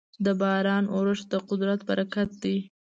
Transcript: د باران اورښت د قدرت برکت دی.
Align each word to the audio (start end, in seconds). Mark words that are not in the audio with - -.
د 0.25 0.27
باران 0.41 0.85
اورښت 0.95 1.25
د 1.31 1.33
قدرت 1.49 1.79
برکت 1.89 2.29
دی. 2.43 2.55